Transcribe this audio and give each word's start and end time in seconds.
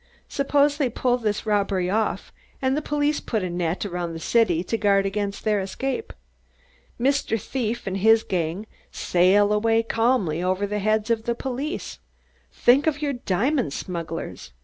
Suppose 0.29 0.77
they 0.77 0.89
pull 0.89 1.19
this 1.19 1.45
robbery 1.45 1.87
off 1.87 2.33
and 2.59 2.75
the 2.75 2.81
police 2.81 3.19
put 3.19 3.43
a 3.43 3.51
net 3.51 3.85
around 3.85 4.13
the 4.13 4.19
city 4.19 4.63
to 4.63 4.75
guard 4.75 5.05
against 5.05 5.43
their 5.43 5.59
escape. 5.59 6.11
Mr. 6.99 7.39
Thief 7.39 7.85
and 7.85 7.97
his 7.97 8.23
gang 8.23 8.65
sail 8.91 9.53
away 9.53 9.83
calmly 9.83 10.41
over 10.41 10.65
the 10.65 10.79
heads 10.79 11.11
of 11.11 11.25
the 11.25 11.35
police. 11.35 11.99
Think 12.51 12.87
of 12.87 13.03
your 13.03 13.13
diamond 13.13 13.73
smugglers! 13.73 14.53